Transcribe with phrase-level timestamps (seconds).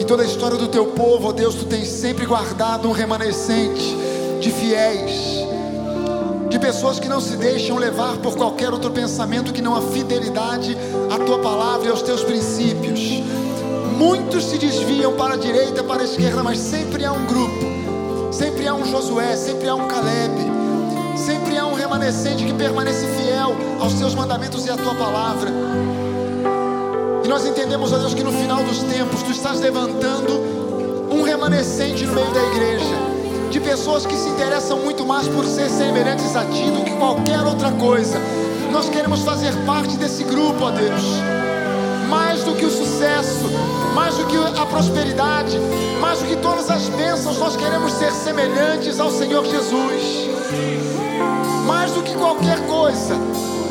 [0.00, 3.96] Em toda a história do teu povo, ó Deus, tu tens sempre guardado um remanescente
[4.40, 5.46] de fiéis,
[6.50, 10.76] de pessoas que não se deixam levar por qualquer outro pensamento que não a fidelidade
[11.10, 13.22] à tua palavra e aos teus princípios.
[13.96, 18.66] Muitos se desviam para a direita, para a esquerda, mas sempre há um grupo, sempre
[18.66, 20.34] há um Josué, sempre há um Caleb,
[21.16, 25.50] sempre há um remanescente que permanece fiel aos teus mandamentos e à tua palavra.
[27.24, 30.42] E nós entendemos, ó Deus, que no final dos tempos tu estás levantando
[31.10, 32.94] um remanescente no meio da igreja,
[33.50, 37.40] de pessoas que se interessam muito mais por ser semelhantes a ti do que qualquer
[37.40, 38.18] outra coisa.
[38.70, 41.02] Nós queremos fazer parte desse grupo, ó Deus.
[42.10, 43.48] Mais do que o sucesso,
[43.94, 45.58] mais do que a prosperidade,
[46.02, 50.28] mais do que todas as bênçãos, nós queremos ser semelhantes ao Senhor Jesus.
[51.66, 53.16] Mais do que qualquer coisa,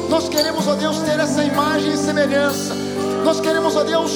[0.09, 2.82] nós queremos, ó Deus, ter essa imagem e semelhança.
[3.23, 4.11] Nós queremos, ó Deus,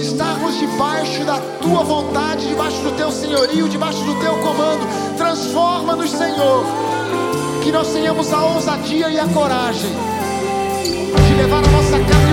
[0.00, 4.86] estarmos debaixo da tua vontade, debaixo do teu senhorio, debaixo do teu comando.
[5.16, 6.64] Transforma-nos, Senhor.
[7.62, 9.90] Que nós tenhamos a ousadia e a coragem
[11.28, 12.25] de levar a nossa carne